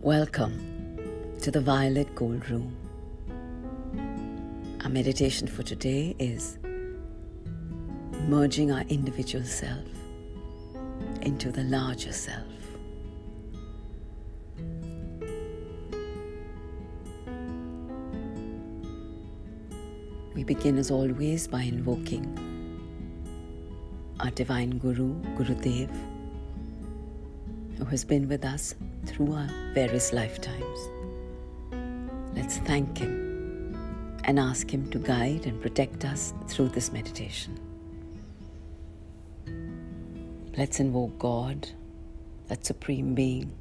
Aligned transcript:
Welcome 0.00 1.34
to 1.40 1.50
the 1.50 1.60
Violet 1.60 2.14
Gold 2.14 2.48
Room. 2.48 2.72
Our 4.84 4.88
meditation 4.88 5.48
for 5.48 5.64
today 5.64 6.14
is 6.20 6.56
merging 8.28 8.70
our 8.70 8.82
individual 8.82 9.44
self 9.44 9.84
into 11.22 11.50
the 11.50 11.64
larger 11.64 12.12
self. 12.12 12.46
We 20.32 20.44
begin 20.44 20.78
as 20.78 20.92
always 20.92 21.48
by 21.48 21.62
invoking 21.62 22.24
our 24.20 24.30
divine 24.30 24.78
Guru, 24.78 25.14
Guru 25.34 25.56
Dev, 25.56 25.90
who 25.90 26.17
has 27.88 28.04
been 28.04 28.28
with 28.28 28.44
us 28.44 28.74
through 29.06 29.32
our 29.32 29.48
various 29.74 30.12
lifetimes. 30.12 30.78
Let's 32.34 32.58
thank 32.58 32.98
him 32.98 33.76
and 34.24 34.38
ask 34.38 34.72
him 34.72 34.90
to 34.90 34.98
guide 34.98 35.46
and 35.46 35.60
protect 35.60 36.04
us 36.04 36.32
through 36.46 36.68
this 36.68 36.92
meditation. 36.92 37.58
Let's 40.56 40.80
invoke 40.80 41.18
God, 41.18 41.68
that 42.48 42.64
supreme 42.64 43.14
being, 43.14 43.52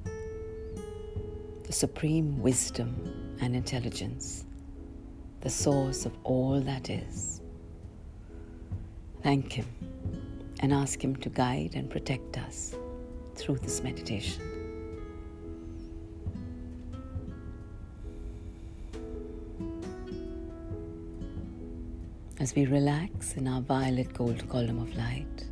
the 1.63 1.73
supreme 1.73 2.41
wisdom 2.41 3.37
and 3.41 3.55
intelligence 3.55 4.45
the 5.41 5.49
source 5.49 6.05
of 6.05 6.13
all 6.23 6.59
that 6.59 6.89
is. 6.89 7.41
Thank 9.23 9.53
Him 9.53 9.67
and 10.59 10.73
ask 10.73 11.01
Him 11.01 11.15
to 11.17 11.29
guide 11.29 11.71
and 11.75 11.89
protect 11.89 12.37
us 12.37 12.75
through 13.37 13.57
this 13.57 13.81
meditation. 13.83 14.41
As 22.39 22.53
we 22.55 22.65
relax 22.65 23.33
in 23.33 23.47
our 23.47 23.61
violet 23.61 24.13
gold 24.13 24.47
column 24.49 24.79
of 24.79 24.95
light, 24.95 25.45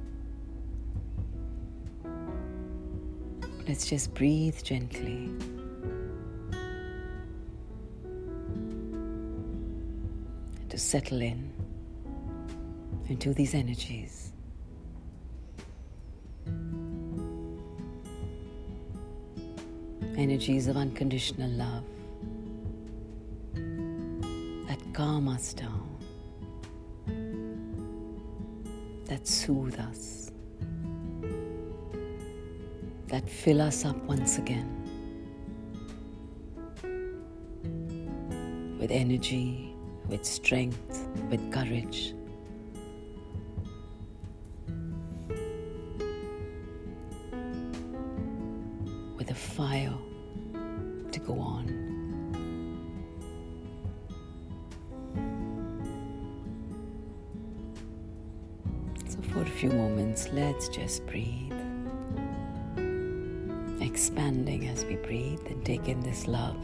let's 3.68 3.88
just 3.88 4.14
breathe 4.14 4.62
gently. 4.64 5.32
to 10.76 10.82
settle 10.82 11.22
in 11.22 11.54
into 13.08 13.34
these 13.34 13.54
energies. 13.54 14.25
Energies 20.18 20.68
of 20.68 20.78
unconditional 20.78 21.50
love 21.52 21.84
that 24.68 24.80
calm 24.94 25.28
us 25.28 25.54
down, 25.54 25.98
that 29.06 29.28
soothe 29.28 29.80
us, 29.80 30.32
that 33.08 33.30
fill 33.30 33.62
us 33.62 33.86
up 33.86 33.98
once 34.06 34.38
again 34.38 34.72
with 38.80 38.92
energy 38.92 39.76
with 40.08 40.26
strength, 40.26 41.08
with 41.30 41.52
courage. 41.52 42.15
Expanding 63.96 64.68
as 64.68 64.84
we 64.84 64.98
breathe 64.98 65.40
and 65.48 65.64
take 65.64 65.88
in 65.88 66.02
this 66.02 66.28
love. 66.28 66.62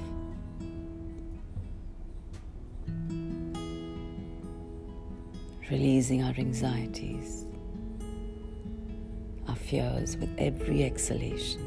releasing 5.69 6.21
our 6.23 6.33
anxieties, 6.37 7.45
our 9.47 9.55
fears 9.55 10.17
with 10.17 10.29
every 10.37 10.83
exhalation. 10.83 11.61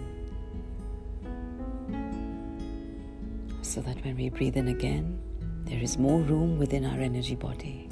So 3.62 3.80
that 3.80 4.04
when 4.04 4.16
we 4.16 4.28
breathe 4.28 4.58
in 4.58 4.68
again, 4.68 5.18
there 5.64 5.80
is 5.80 5.96
more 5.96 6.20
room 6.20 6.58
within 6.58 6.84
our 6.84 7.00
energy 7.00 7.36
body 7.36 7.88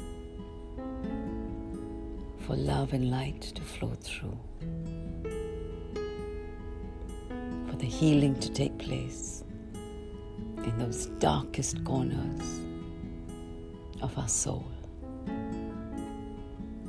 for 2.41 2.55
love 2.55 2.93
and 2.93 3.11
light 3.11 3.41
to 3.41 3.62
flow 3.62 3.94
through, 3.99 4.38
healing 7.98 8.34
to 8.41 8.50
take 8.50 8.76
place 8.78 9.44
in 10.64 10.78
those 10.78 11.06
darkest 11.19 11.84
corners 11.84 12.60
of 14.00 14.16
our 14.19 14.28
soul 14.28 14.72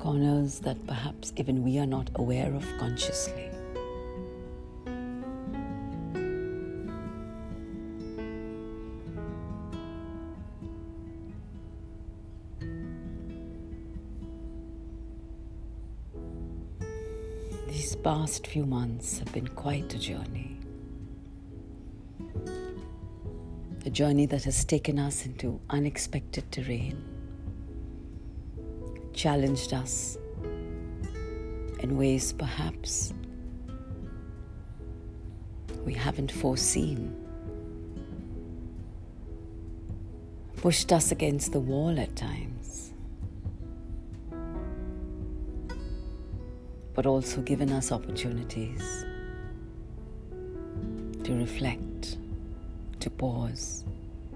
corners 0.03 0.59
that 0.59 0.85
perhaps 0.85 1.31
even 1.37 1.63
we 1.63 1.79
are 1.79 1.85
not 1.85 2.09
aware 2.15 2.53
of 2.53 2.65
consciously. 2.77 3.49
These 17.69 17.95
past 18.03 18.45
few 18.47 18.65
months 18.65 19.19
have 19.19 19.31
been 19.31 19.47
quite 19.47 19.93
a 19.93 19.97
journey. 19.97 20.62
Journey 23.93 24.25
that 24.25 24.43
has 24.43 24.65
taken 24.65 24.97
us 24.97 25.25
into 25.25 25.61
unexpected 25.69 26.51
terrain 26.51 26.97
challenged 29.13 29.71
us 29.71 30.17
in 31.79 31.95
ways 31.95 32.33
perhaps 32.33 33.13
we 35.85 35.93
haven't 35.93 36.31
foreseen, 36.31 37.15
pushed 40.57 40.91
us 40.91 41.11
against 41.11 41.51
the 41.51 41.59
wall 41.59 41.99
at 41.99 42.15
times, 42.15 42.93
but 46.93 47.05
also 47.05 47.41
given 47.41 47.71
us 47.71 47.91
opportunities 47.91 49.05
to 51.23 51.33
reflect, 51.35 51.82
to 53.03 53.09
pause, 53.09 53.83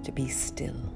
to 0.04 0.12
be 0.12 0.28
still. 0.28 0.94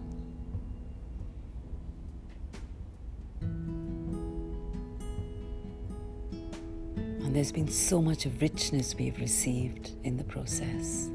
And 6.99 7.33
there's 7.33 7.53
been 7.53 7.69
so 7.69 8.01
much 8.01 8.25
of 8.25 8.41
richness 8.41 8.93
we've 8.95 9.17
received 9.19 9.91
in 10.03 10.17
the 10.17 10.23
process 10.25 11.09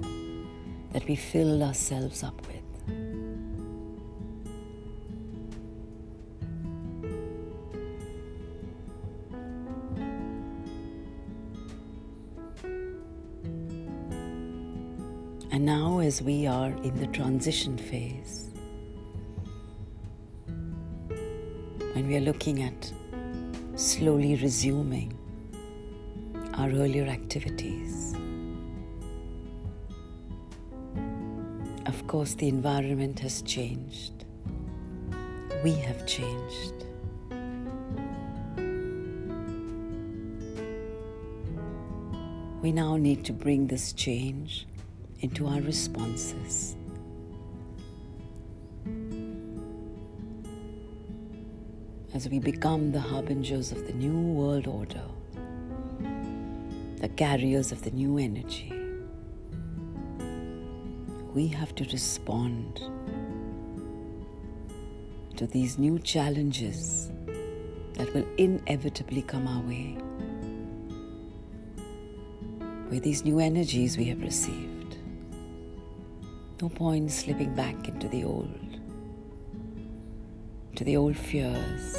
that 0.95 1.07
we 1.07 1.15
filled 1.15 1.61
ourselves 1.61 2.23
up 2.23 2.41
with. 2.47 2.66
As 16.17 16.23
we 16.23 16.47
are 16.47 16.71
in 16.83 16.99
the 16.99 17.07
transition 17.09 17.77
phase, 17.77 18.49
when 21.93 22.09
we 22.09 22.17
are 22.17 22.21
looking 22.21 22.63
at 22.63 22.91
slowly 23.75 24.35
resuming 24.37 25.13
our 26.55 26.71
earlier 26.71 27.05
activities. 27.05 28.15
Of 31.85 32.07
course, 32.07 32.33
the 32.33 32.49
environment 32.49 33.19
has 33.21 33.43
changed. 33.43 34.25
We 35.63 35.73
have 35.73 36.07
changed. 36.07 36.87
We 42.63 42.73
now 42.73 42.97
need 42.97 43.23
to 43.27 43.35
bring 43.35 43.67
this 43.67 43.93
change 43.93 44.67
into 45.27 45.47
our 45.49 45.61
responses. 45.61 46.77
As 52.15 52.29
we 52.29 52.39
become 52.39 52.93
the 52.93 53.01
harbingers 53.01 53.73
of 53.73 53.87
the 53.89 53.93
new 53.93 54.19
world 54.41 54.67
order 54.67 55.03
the 57.01 57.09
carriers 57.09 57.73
of 57.73 57.83
the 57.83 57.91
new 57.91 58.17
energy. 58.17 58.73
we 61.37 61.47
have 61.47 61.75
to 61.75 61.85
respond 61.93 62.81
to 65.37 65.47
these 65.47 65.79
new 65.79 65.99
challenges 65.99 67.11
that 67.93 68.13
will 68.15 68.27
inevitably 68.39 69.21
come 69.21 69.47
our 69.47 69.61
way 69.73 69.99
with 72.89 73.03
these 73.03 73.23
new 73.23 73.39
energies 73.39 73.99
we 73.99 74.07
have 74.07 74.23
received. 74.23 74.76
No 76.61 76.71
point 76.71 77.11
slipping 77.11 77.55
back 77.55 77.87
into 77.87 78.09
the 78.09 78.25
old, 78.25 78.81
to 80.75 80.85
the 80.85 80.97
old 80.97 81.17
fears, 81.17 81.95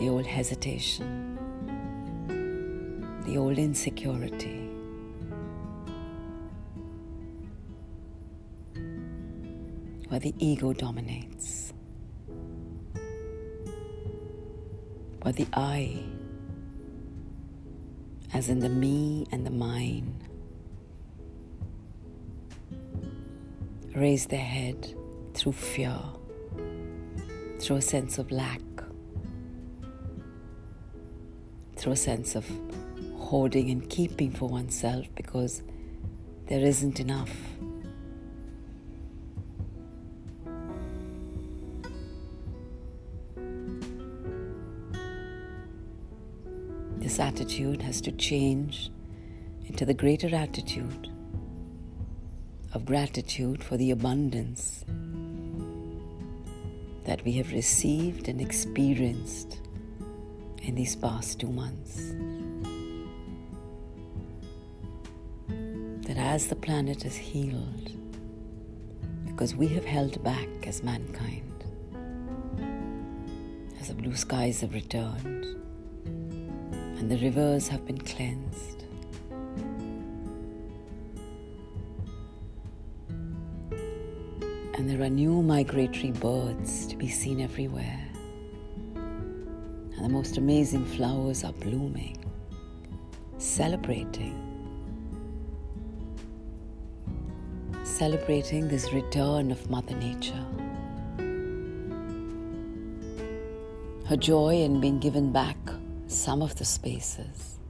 the 0.00 0.08
old 0.08 0.26
hesitation, 0.26 1.38
the 3.24 3.38
old 3.38 3.56
insecurity. 3.56 4.64
Where 10.08 10.20
the 10.20 10.34
ego 10.38 10.72
dominates, 10.72 11.72
where 15.22 15.32
the 15.32 15.46
I 15.52 16.02
as 18.32 18.48
in 18.48 18.58
the 18.58 18.68
me 18.68 19.26
and 19.32 19.46
the 19.46 19.50
mine. 19.50 20.27
Raise 23.98 24.26
their 24.26 24.38
head 24.38 24.94
through 25.34 25.54
fear, 25.54 25.98
through 27.58 27.76
a 27.78 27.82
sense 27.82 28.18
of 28.18 28.30
lack, 28.30 28.60
through 31.74 31.94
a 31.94 31.96
sense 31.96 32.36
of 32.36 32.48
hoarding 33.16 33.70
and 33.70 33.90
keeping 33.90 34.30
for 34.30 34.48
oneself 34.48 35.04
because 35.16 35.64
there 36.46 36.60
isn't 36.60 37.00
enough. 37.00 37.34
This 46.98 47.18
attitude 47.18 47.82
has 47.82 48.00
to 48.02 48.12
change 48.12 48.92
into 49.66 49.84
the 49.84 49.94
greater 49.94 50.32
attitude 50.32 51.10
of 52.74 52.84
gratitude 52.84 53.62
for 53.64 53.76
the 53.76 53.90
abundance 53.90 54.84
that 57.04 57.24
we 57.24 57.32
have 57.32 57.50
received 57.52 58.28
and 58.28 58.40
experienced 58.40 59.60
in 60.62 60.74
these 60.74 60.94
past 60.94 61.40
two 61.40 61.48
months. 61.48 62.12
That 66.06 66.18
as 66.18 66.48
the 66.48 66.56
planet 66.56 67.02
has 67.04 67.16
healed, 67.16 67.92
because 69.26 69.54
we 69.54 69.68
have 69.68 69.84
held 69.84 70.22
back 70.22 70.48
as 70.66 70.82
mankind, 70.82 71.64
as 73.80 73.88
the 73.88 73.94
blue 73.94 74.14
skies 74.14 74.60
have 74.60 74.74
returned, 74.74 75.46
and 76.98 77.10
the 77.10 77.18
rivers 77.18 77.68
have 77.68 77.86
been 77.86 78.00
cleansed. 78.00 78.77
There 84.98 85.06
are 85.06 85.10
new 85.10 85.42
migratory 85.42 86.10
birds 86.10 86.84
to 86.88 86.96
be 86.96 87.06
seen 87.06 87.40
everywhere. 87.40 88.04
And 88.96 90.04
the 90.04 90.08
most 90.08 90.38
amazing 90.38 90.84
flowers 90.86 91.44
are 91.44 91.52
blooming, 91.52 92.18
celebrating. 93.36 94.34
Celebrating 97.84 98.66
this 98.66 98.92
return 98.92 99.52
of 99.52 99.70
Mother 99.70 99.94
Nature. 99.94 100.44
Her 104.06 104.16
joy 104.16 104.56
in 104.56 104.80
being 104.80 104.98
given 104.98 105.30
back 105.30 105.58
some 106.08 106.42
of 106.42 106.56
the 106.56 106.64
spaces 106.64 107.60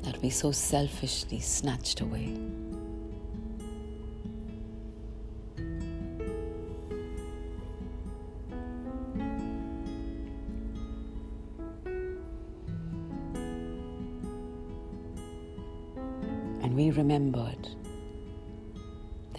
that 0.00 0.16
we 0.22 0.30
so 0.30 0.50
selfishly 0.50 1.40
snatched 1.40 2.00
away. 2.00 2.38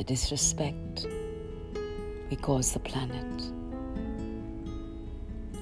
The 0.03 0.15
disrespect 0.15 1.07
we 2.29 2.35
caused 2.35 2.73
the 2.73 2.79
planet 2.79 3.41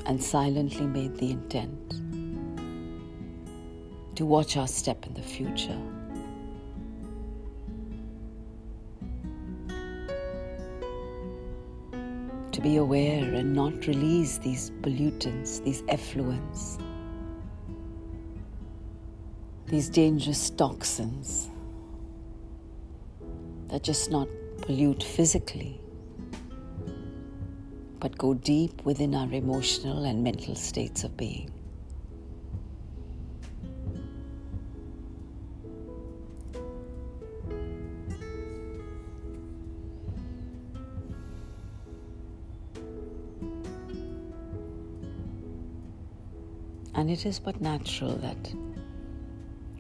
and 0.08 0.24
silently 0.24 0.88
made 0.88 1.16
the 1.18 1.30
intent 1.30 1.92
to 4.16 4.26
watch 4.26 4.58
our 4.58 4.68
step 4.68 5.06
in 5.06 5.14
the 5.14 5.22
future. 5.22 5.78
To 12.52 12.62
be 12.62 12.78
aware 12.78 13.36
and 13.36 13.54
not 13.54 13.86
release 13.86 14.40
these 14.40 14.72
pollutants, 14.82 15.64
these 15.64 15.84
effluents, 15.84 16.82
these 19.68 19.88
dangerous 19.88 20.50
toxins 20.50 21.52
that 23.72 23.84
just 23.84 24.12
not 24.12 24.28
pollute 24.62 25.02
physically 25.02 25.82
but 28.02 28.18
go 28.18 28.34
deep 28.34 28.84
within 28.84 29.14
our 29.14 29.32
emotional 29.32 30.06
and 30.06 30.24
mental 30.24 30.56
states 30.56 31.04
of 31.04 31.16
being. 31.16 31.52
And 46.96 47.10
it 47.10 47.26
is 47.26 47.40
but 47.40 47.62
natural 47.62 48.16
that 48.18 48.54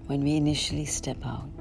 when 0.06 0.24
we 0.24 0.36
initially 0.36 0.86
step 0.86 1.26
out, 1.26 1.61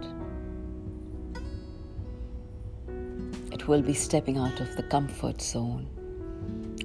will 3.70 3.82
be 3.82 3.94
stepping 3.94 4.36
out 4.36 4.58
of 4.58 4.74
the 4.74 4.82
comfort 4.82 5.40
zone 5.40 5.86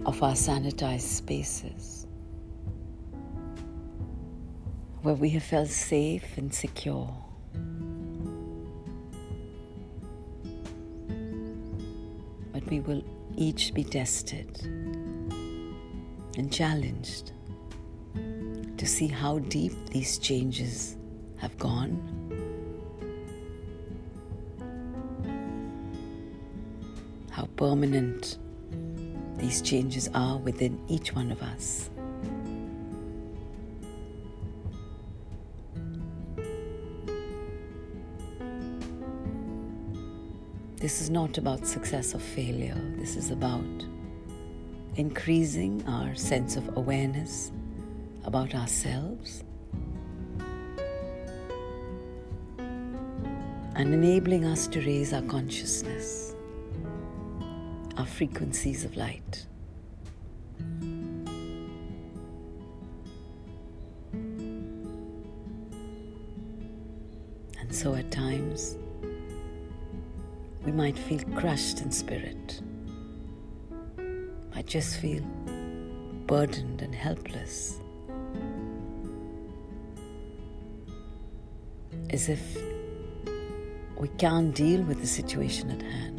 of 0.06 0.22
our 0.22 0.34
sanitized 0.34 1.02
spaces 1.02 2.06
where 5.02 5.16
we 5.16 5.32
have 5.32 5.42
felt 5.42 5.68
safe 5.68 6.38
and 6.38 6.54
secure. 6.54 7.12
But 12.54 12.64
we 12.70 12.82
will 12.82 13.04
each 13.36 13.74
be 13.74 13.84
tested 13.84 14.62
and 16.38 16.54
challenged 16.54 17.32
to 18.78 18.86
see 18.86 19.08
how 19.08 19.40
deep 19.40 19.74
these 19.90 20.20
changes 20.20 20.98
have 21.38 21.58
gone. 21.58 22.15
Permanent 27.58 28.38
these 29.38 29.62
changes 29.62 30.10
are 30.14 30.38
within 30.38 30.80
each 30.88 31.14
one 31.14 31.32
of 31.32 31.42
us. 31.42 31.90
This 40.78 41.02
is 41.02 41.10
not 41.10 41.38
about 41.38 41.66
success 41.68 42.16
or 42.16 42.20
failure. 42.20 42.80
This 42.98 43.16
is 43.16 43.32
about 43.32 43.86
increasing 44.96 45.84
our 45.88 46.16
sense 46.16 46.56
of 46.56 46.78
awareness 46.78 47.52
about 48.24 48.56
ourselves 48.56 49.44
and 52.58 53.94
enabling 53.94 54.46
us 54.46 54.68
to 54.68 54.80
raise 54.82 55.12
our 55.12 55.24
consciousness 55.24 56.35
are 58.06 58.08
frequencies 58.08 58.86
of 58.86 58.96
light. 58.96 59.46
And 67.60 67.72
so 67.72 67.96
at 67.96 68.12
times, 68.12 68.78
we 70.64 70.72
might 70.72 70.98
feel 70.98 71.24
crushed 71.36 71.82
in 71.82 71.92
spirit, 71.92 72.62
might 74.54 74.68
just 74.68 74.98
feel 74.98 75.24
burdened 76.28 76.82
and 76.84 76.94
helpless, 76.94 77.80
as 82.12 82.30
if 82.30 82.58
we 83.98 84.10
can't 84.20 84.54
deal 84.54 84.84
with 84.84 85.02
the 85.02 85.08
situation 85.08 85.72
at 85.72 85.82
hand. 85.82 86.15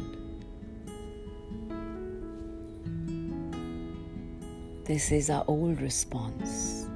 This 4.87 5.11
is 5.11 5.29
our 5.29 5.43
old 5.49 5.81
response. 5.81 6.87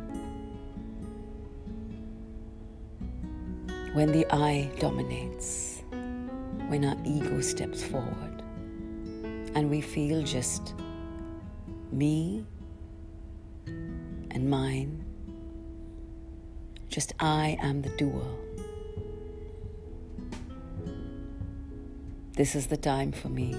When 3.91 4.13
the 4.13 4.25
I 4.33 4.71
dominates, 4.79 5.83
when 6.69 6.85
our 6.85 6.95
ego 7.03 7.41
steps 7.41 7.83
forward, 7.83 8.43
and 9.55 9.69
we 9.69 9.81
feel 9.81 10.23
just 10.23 10.73
me 11.91 12.45
and 13.67 14.49
mine, 14.49 15.03
just 16.87 17.11
I 17.19 17.57
am 17.61 17.81
the 17.81 17.89
doer. 17.89 18.23
This 22.37 22.55
is 22.55 22.67
the 22.67 22.77
time 22.77 23.11
for 23.11 23.27
me 23.27 23.53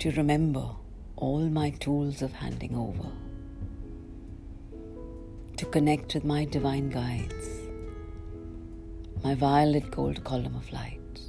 to 0.00 0.10
remember 0.10 0.74
all 1.20 1.48
my 1.48 1.70
tools 1.70 2.22
of 2.22 2.32
handing 2.32 2.74
over, 2.74 3.08
to 5.56 5.66
connect 5.66 6.14
with 6.14 6.24
my 6.24 6.44
divine 6.46 6.88
guides, 6.88 7.60
my 9.22 9.34
violet 9.34 9.90
gold 9.90 10.24
column 10.24 10.56
of 10.56 10.72
light, 10.72 11.20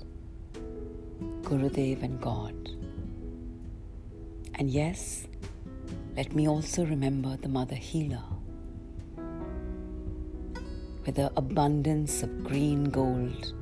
Gurudev 1.41 2.01
and 2.03 2.19
God. 2.21 2.55
And 4.55 4.69
yes, 4.69 5.27
let 6.15 6.33
me 6.33 6.47
also 6.47 6.85
remember 6.85 7.35
the 7.37 7.49
Mother 7.49 7.75
Healer 7.75 8.23
with 11.05 11.17
her 11.17 11.31
abundance 11.35 12.23
of 12.23 12.43
green 12.43 12.85
gold 12.85 13.53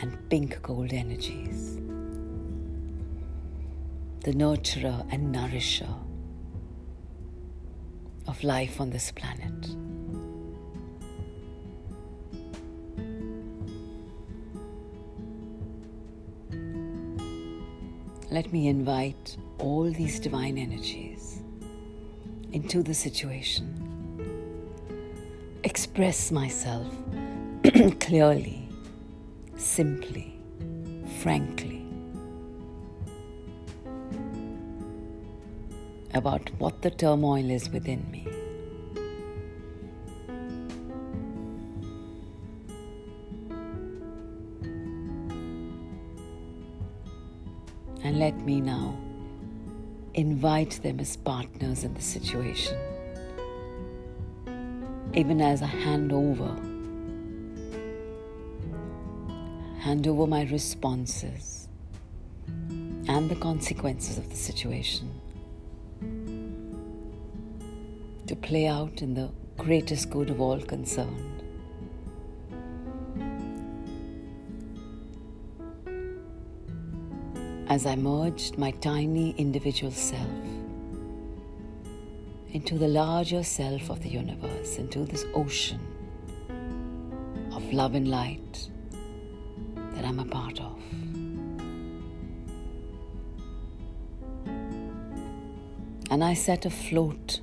and 0.00 0.16
pink 0.28 0.60
gold 0.62 0.92
energies 0.92 1.80
the 4.24 4.32
nurturer 4.32 5.06
and 5.12 5.30
nourisher 5.30 5.94
of 8.26 8.42
life 8.42 8.80
on 8.80 8.88
this 8.88 9.12
planet. 9.12 9.52
Let 18.30 18.50
me 18.50 18.68
invite 18.68 19.36
all 19.58 19.90
these 19.90 20.18
divine 20.18 20.56
energies 20.56 21.42
into 22.52 22.82
the 22.82 22.94
situation. 22.94 23.68
Express 25.64 26.32
myself 26.32 26.86
clearly, 28.00 28.70
simply, 29.56 30.40
frankly. 31.20 31.73
About 36.14 36.50
what 36.58 36.80
the 36.82 36.90
turmoil 36.90 37.50
is 37.50 37.68
within 37.70 38.08
me. 38.10 38.26
And 48.04 48.18
let 48.18 48.38
me 48.40 48.60
now 48.60 48.96
invite 50.14 50.80
them 50.82 51.00
as 51.00 51.16
partners 51.16 51.84
in 51.84 51.94
the 51.94 52.02
situation. 52.02 52.78
Even 55.14 55.40
as 55.40 55.62
I 55.62 55.66
hand 55.66 56.12
over, 56.12 56.54
hand 59.80 60.06
over 60.06 60.26
my 60.26 60.42
responses 60.44 61.68
and 63.08 63.28
the 63.28 63.36
consequences 63.36 64.18
of 64.18 64.28
the 64.28 64.36
situation 64.36 65.13
play 68.44 68.66
out 68.66 69.00
in 69.00 69.14
the 69.14 69.30
greatest 69.56 70.10
good 70.10 70.28
of 70.28 70.38
all 70.38 70.60
concerned. 70.60 71.42
As 77.68 77.86
I 77.86 77.96
merged 77.96 78.58
my 78.58 78.70
tiny 78.72 79.30
individual 79.38 79.90
self 79.90 80.28
into 82.50 82.76
the 82.76 82.86
larger 82.86 83.42
self 83.42 83.88
of 83.88 84.02
the 84.02 84.10
universe, 84.10 84.76
into 84.76 85.06
this 85.06 85.24
ocean 85.34 85.80
of 87.50 87.72
love 87.72 87.94
and 87.94 88.08
light 88.08 88.68
that 89.94 90.04
I'm 90.04 90.18
a 90.18 90.26
part 90.26 90.60
of. 90.60 90.78
And 96.10 96.22
I 96.22 96.34
set 96.34 96.66
afloat 96.66 97.40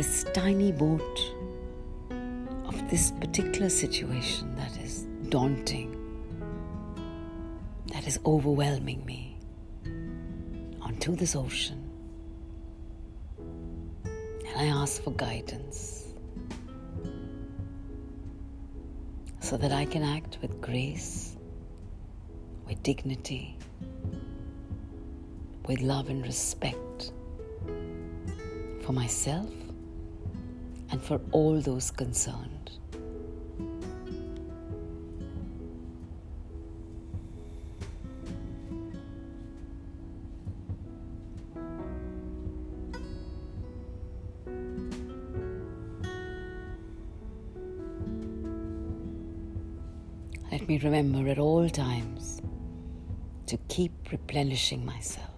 this 0.00 0.24
tiny 0.32 0.72
boat 0.72 1.34
of 2.64 2.90
this 2.90 3.10
particular 3.20 3.68
situation 3.68 4.56
that 4.56 4.74
is 4.78 5.02
daunting, 5.28 5.94
that 7.92 8.06
is 8.06 8.18
overwhelming 8.24 9.04
me, 9.04 9.36
onto 10.80 11.14
this 11.14 11.36
ocean. 11.36 11.86
And 13.36 14.56
I 14.56 14.68
ask 14.68 15.02
for 15.02 15.10
guidance 15.10 16.14
so 19.40 19.58
that 19.58 19.70
I 19.70 19.84
can 19.84 20.02
act 20.02 20.38
with 20.40 20.62
grace, 20.62 21.36
with 22.66 22.82
dignity, 22.82 23.54
with 25.66 25.82
love 25.82 26.08
and 26.08 26.22
respect 26.24 27.12
for 28.82 28.94
myself 28.94 29.59
and 30.90 31.02
for 31.02 31.20
all 31.32 31.60
those 31.60 31.90
concerned. 31.90 32.70
Let 50.52 50.66
me 50.68 50.78
remember 50.78 51.28
at 51.30 51.38
all 51.38 51.68
times 51.68 52.42
to 53.46 53.56
keep 53.68 53.92
replenishing 54.10 54.84
myself, 54.84 55.29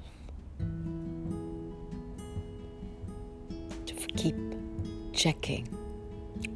checking 5.23 5.69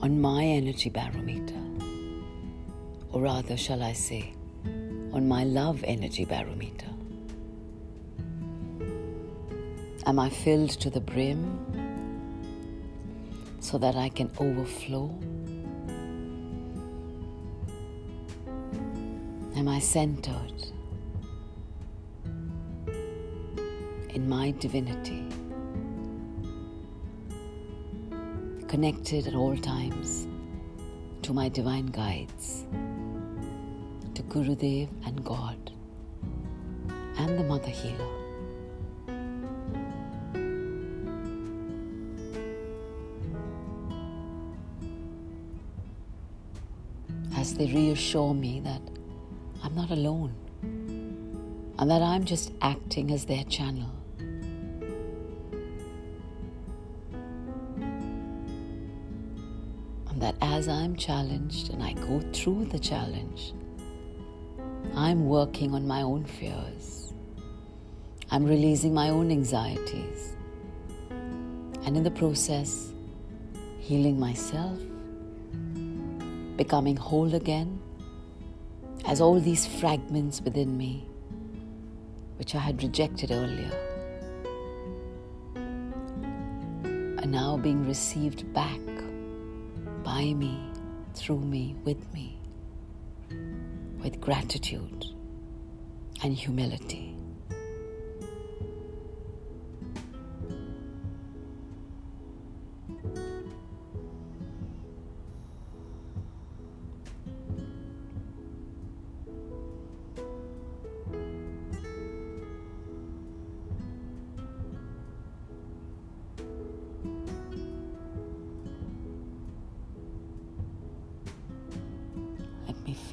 on 0.00 0.20
my 0.20 0.42
energy 0.44 0.90
barometer, 0.90 1.62
or 3.12 3.22
rather, 3.22 3.56
shall 3.56 3.80
I 3.80 3.92
say, 3.92 4.34
on 5.12 5.28
my 5.28 5.44
love 5.44 5.84
energy 5.84 6.24
barometer. 6.24 6.90
Am 10.04 10.18
I 10.18 10.28
filled 10.28 10.70
to 10.80 10.90
the 10.90 11.00
brim 11.00 11.44
so 13.60 13.78
that 13.78 13.94
I 13.94 14.08
can 14.08 14.32
overflow? 14.40 15.16
Am 19.54 19.68
I 19.68 19.78
centered 19.78 20.60
in 24.08 24.28
my 24.28 24.50
divinity? 24.58 25.45
Connected 28.68 29.26
at 29.28 29.34
all 29.34 29.56
times 29.56 30.26
to 31.22 31.32
my 31.32 31.48
divine 31.48 31.86
guides, 31.86 32.64
to 34.14 34.22
Gurudev 34.24 34.88
and 35.06 35.24
God, 35.24 35.70
and 37.18 37.38
the 37.38 37.44
Mother 37.44 37.68
Healer. 37.68 38.12
As 47.36 47.54
they 47.54 47.66
reassure 47.66 48.34
me 48.34 48.60
that 48.60 48.82
I'm 49.62 49.74
not 49.76 49.90
alone 49.90 50.34
and 51.78 51.90
that 51.90 52.02
I'm 52.02 52.24
just 52.24 52.52
acting 52.62 53.12
as 53.12 53.26
their 53.26 53.44
channel. 53.44 53.90
As 60.56 60.68
I'm 60.68 60.96
challenged 60.96 61.68
and 61.70 61.82
I 61.82 61.92
go 61.92 62.18
through 62.32 62.64
the 62.64 62.78
challenge, 62.78 63.52
I'm 64.94 65.26
working 65.26 65.74
on 65.74 65.86
my 65.86 66.00
own 66.00 66.24
fears. 66.24 67.12
I'm 68.30 68.46
releasing 68.46 68.94
my 68.94 69.10
own 69.10 69.30
anxieties. 69.30 70.34
And 71.10 71.94
in 71.94 72.02
the 72.02 72.10
process, 72.10 72.94
healing 73.80 74.18
myself, 74.18 74.78
becoming 76.56 76.96
whole 76.96 77.34
again, 77.34 77.78
as 79.04 79.20
all 79.20 79.38
these 79.38 79.66
fragments 79.66 80.40
within 80.40 80.74
me, 80.78 81.06
which 82.38 82.54
I 82.54 82.60
had 82.60 82.82
rejected 82.82 83.30
earlier, 83.30 83.76
are 87.18 87.26
now 87.26 87.58
being 87.58 87.86
received 87.86 88.50
back 88.54 88.95
by 90.06 90.32
me, 90.34 90.56
through 91.14 91.40
me, 91.40 91.74
with 91.84 92.14
me, 92.14 92.38
with 93.98 94.20
gratitude 94.20 95.04
and 96.22 96.32
humility. 96.32 97.15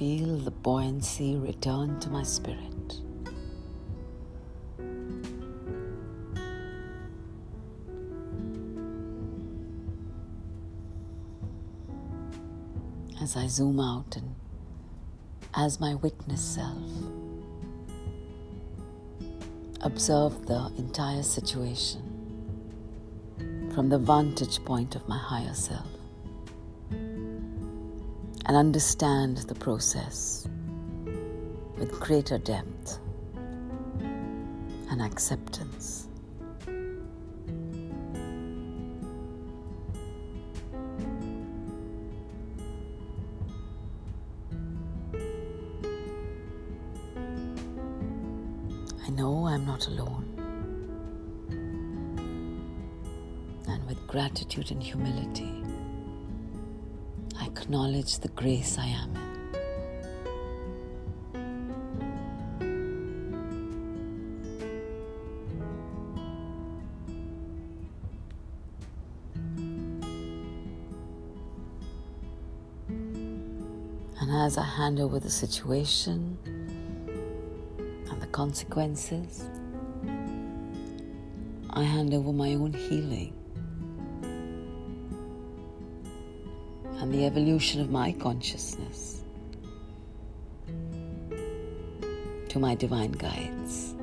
Feel 0.03 0.35
the 0.35 0.51
buoyancy 0.51 1.37
return 1.37 1.97
to 1.97 2.09
my 2.09 2.23
spirit. 2.23 2.99
As 13.21 13.37
I 13.37 13.47
zoom 13.47 13.79
out 13.79 14.17
and 14.17 14.35
as 15.55 15.79
my 15.79 15.95
witness 15.95 16.43
self, 16.43 16.91
observe 19.79 20.47
the 20.47 20.69
entire 20.77 21.23
situation 21.23 22.01
from 23.73 23.87
the 23.87 23.99
vantage 23.99 24.65
point 24.65 24.97
of 24.97 25.07
my 25.07 25.17
higher 25.17 25.53
self 25.53 25.92
and 28.53 28.59
understand 28.59 29.37
the 29.47 29.55
process 29.55 30.47
with 31.79 31.91
greater 31.99 32.37
depth 32.37 32.99
and 34.91 35.01
acceptance. 35.01 36.07
I 49.03 49.09
know 49.09 49.47
I'm 49.47 49.65
not 49.65 49.87
alone. 49.87 50.29
And 53.67 53.87
with 53.87 54.05
gratitude 54.05 54.69
and 54.69 54.83
humility, 54.83 55.32
acknowledge 57.63 58.19
the 58.19 58.27
grace 58.27 58.77
I 58.77 58.87
am 58.87 59.15
in. 59.15 59.23
And 74.19 74.29
as 74.45 74.57
I 74.57 74.63
hand 74.63 74.99
over 74.99 75.19
the 75.19 75.29
situation 75.29 76.37
and 78.09 78.21
the 78.21 78.27
consequences, 78.27 79.45
I 81.69 81.83
hand 81.83 82.13
over 82.13 82.33
my 82.33 82.55
own 82.55 82.73
healing 82.73 83.33
and 87.03 87.13
the 87.13 87.25
evolution 87.25 87.81
of 87.81 87.91
my 87.91 88.13
consciousness 88.13 89.25
to 92.47 92.59
my 92.59 92.75
divine 92.75 93.11
guides. 93.11 93.93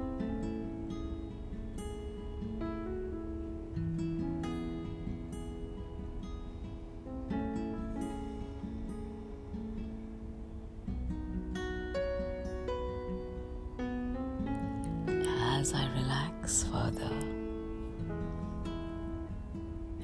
As 15.57 15.73
I 15.73 15.89
relax 15.95 16.65
further 16.65 17.15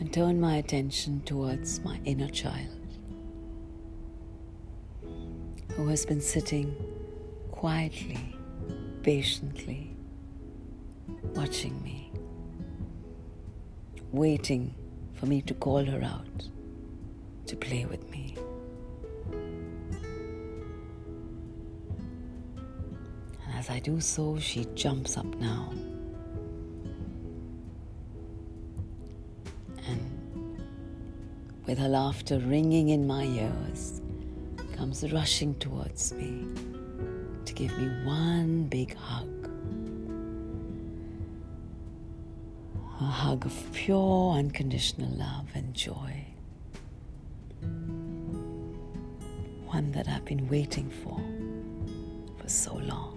and 0.00 0.10
turn 0.10 0.40
my 0.40 0.56
attention 0.56 1.20
towards 1.26 1.84
my 1.84 2.00
inner 2.06 2.30
child. 2.30 2.85
Has 5.96 6.04
been 6.04 6.20
sitting 6.20 6.76
quietly, 7.52 8.36
patiently, 9.02 9.96
watching 11.34 11.82
me, 11.82 12.12
waiting 14.12 14.74
for 15.14 15.24
me 15.24 15.40
to 15.40 15.54
call 15.54 15.82
her 15.82 16.02
out 16.02 16.50
to 17.46 17.56
play 17.56 17.86
with 17.86 18.10
me. 18.10 18.36
And 23.46 23.54
as 23.54 23.70
I 23.70 23.78
do 23.78 23.98
so, 23.98 24.38
she 24.38 24.66
jumps 24.74 25.16
up 25.16 25.34
now. 25.36 25.72
And 29.88 30.60
with 31.64 31.78
her 31.78 31.88
laughter 31.88 32.38
ringing 32.38 32.90
in 32.90 33.06
my 33.06 33.24
ears, 33.24 34.02
comes 34.76 35.10
rushing 35.12 35.54
towards 35.54 36.12
me 36.12 36.46
to 37.44 37.52
give 37.54 37.76
me 37.78 37.88
one 38.04 38.64
big 38.64 38.94
hug. 38.94 39.50
A 43.00 43.04
hug 43.04 43.46
of 43.46 43.72
pure, 43.72 44.32
unconditional 44.32 45.10
love 45.10 45.48
and 45.54 45.72
joy. 45.74 46.24
One 49.66 49.92
that 49.92 50.08
I've 50.08 50.24
been 50.24 50.48
waiting 50.48 50.90
for 50.90 51.20
for 52.38 52.48
so 52.48 52.74
long. 52.74 53.15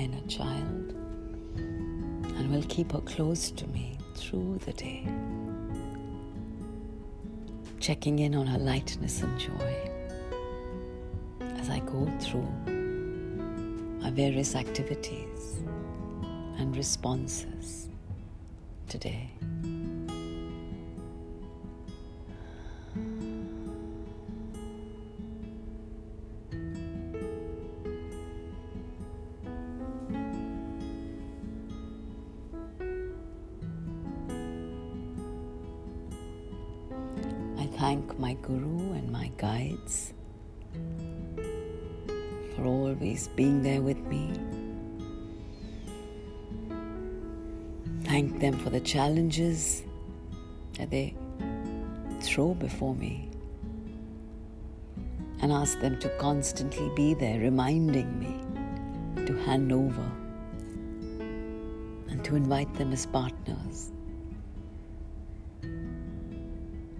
My 0.00 0.04
inner 0.04 0.26
child 0.28 0.94
and 2.36 2.50
will 2.50 2.64
keep 2.68 2.92
her 2.92 3.00
close 3.00 3.50
to 3.50 3.66
me 3.68 3.98
through 4.14 4.58
the 4.64 4.72
day, 4.72 5.06
checking 7.80 8.18
in 8.20 8.34
on 8.34 8.46
her 8.46 8.58
lightness 8.58 9.22
and 9.22 9.38
joy 9.38 9.90
as 11.58 11.68
I 11.68 11.80
go 11.80 12.10
through 12.20 12.48
my 14.00 14.10
various 14.10 14.54
activities 14.54 15.60
and 16.58 16.74
responses 16.76 17.88
today. 18.88 19.30
Guides 39.40 40.12
for 42.54 42.66
always 42.66 43.28
being 43.28 43.62
there 43.62 43.80
with 43.80 43.96
me. 44.00 44.30
Thank 48.02 48.38
them 48.38 48.58
for 48.58 48.68
the 48.68 48.80
challenges 48.80 49.82
that 50.76 50.90
they 50.90 51.14
throw 52.20 52.52
before 52.52 52.94
me. 52.94 53.30
And 55.40 55.50
ask 55.52 55.80
them 55.80 55.98
to 56.00 56.10
constantly 56.18 56.90
be 56.94 57.14
there, 57.14 57.40
reminding 57.40 58.18
me 58.18 59.24
to 59.24 59.34
hand 59.44 59.72
over 59.72 60.10
and 62.10 62.22
to 62.24 62.36
invite 62.36 62.74
them 62.74 62.92
as 62.92 63.06
partners 63.06 63.90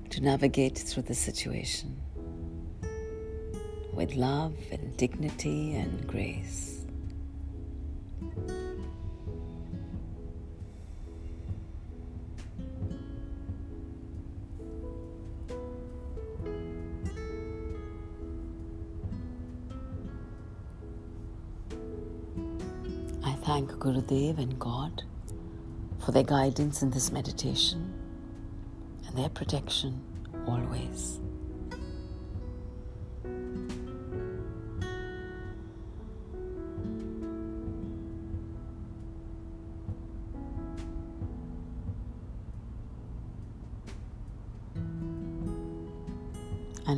to 0.09 0.20
navigate 0.22 0.79
through 0.79 1.03
the 1.03 1.14
situation 1.14 2.00
with 4.00 4.14
love 4.14 4.54
and 4.72 4.96
dignity 4.96 5.74
and 5.74 6.06
grace. 6.06 6.86
I 23.22 23.32
thank 23.44 23.70
Gurudev 23.72 24.38
and 24.38 24.58
God 24.58 25.02
for 25.98 26.12
their 26.12 26.22
guidance 26.22 26.80
in 26.80 26.90
this 26.90 27.12
meditation 27.12 27.92
and 29.06 29.18
their 29.18 29.28
protection 29.28 30.00
always. 30.46 31.19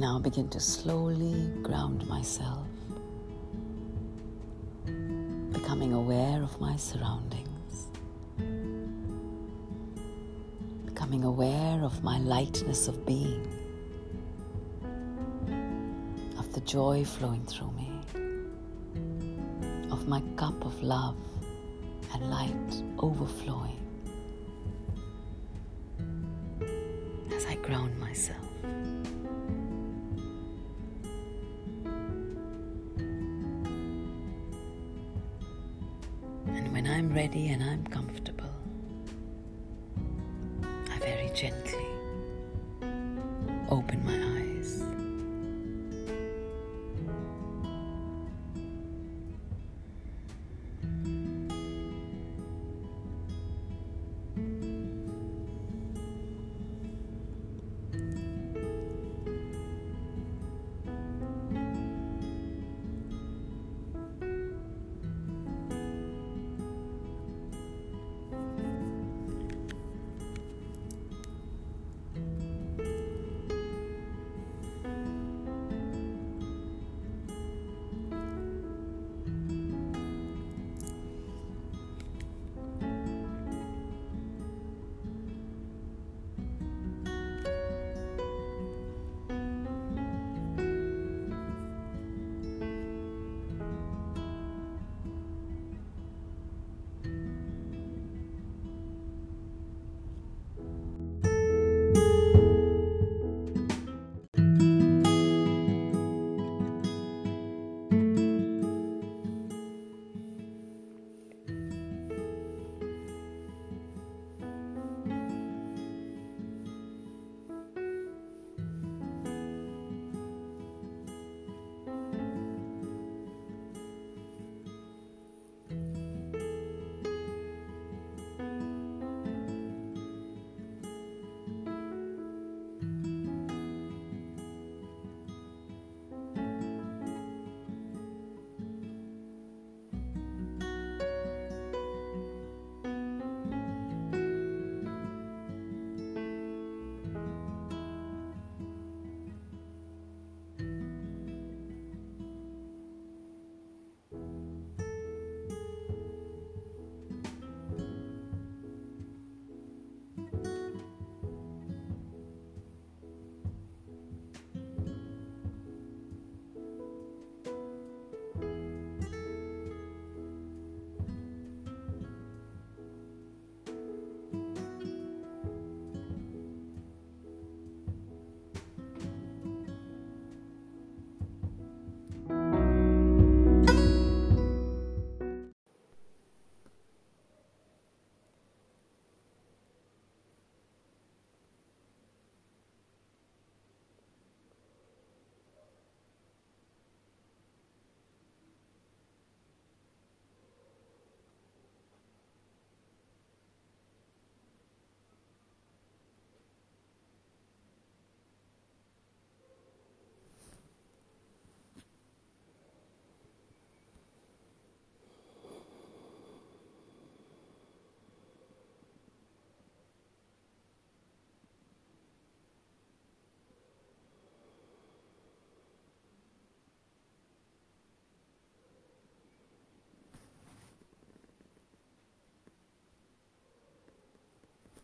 Now 0.02 0.18
begin 0.18 0.48
to 0.48 0.58
slowly 0.58 1.48
ground 1.62 2.04
myself, 2.08 2.66
becoming 5.52 5.92
aware 5.92 6.42
of 6.42 6.60
my 6.60 6.74
surroundings, 6.74 7.86
becoming 10.84 11.22
aware 11.22 11.84
of 11.84 12.02
my 12.02 12.18
lightness 12.18 12.88
of 12.88 13.06
being, 13.06 13.46
of 16.36 16.52
the 16.52 16.60
joy 16.62 17.04
flowing 17.04 17.46
through 17.46 17.70
me, 17.70 17.92
of 19.92 20.08
my 20.08 20.20
cup 20.34 20.64
of 20.64 20.82
love 20.82 21.14
and 22.12 22.28
light 22.28 22.82
overflowing 22.98 23.78
as 27.32 27.46
I 27.46 27.54
ground 27.54 27.96
ready 37.32 37.48
and 37.48 37.62
I'm 37.62 37.84
comfortable, 37.84 38.12